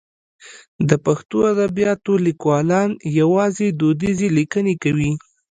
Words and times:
د 0.89 0.91
پښتو 1.05 1.37
ادبیاتو 1.53 2.11
لیکوالان 2.27 2.89
یوازې 3.19 3.67
دودیزې 3.79 4.27
لیکنې 4.37 4.75
کوي. 4.83 5.11